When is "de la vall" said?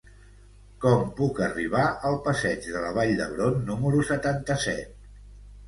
2.77-3.15